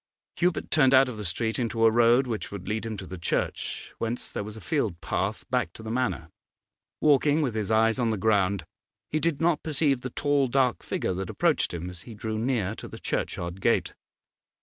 [0.37, 3.19] Hubert turned out of the street into a road which would lead him to the
[3.19, 6.29] church, whence there was a field path back to the Manor.
[6.99, 8.65] Walking with his eyes on the ground
[9.11, 12.73] he did not perceive the tall, dark figure that approached him as he drew near
[12.77, 13.93] to the churchyard gate.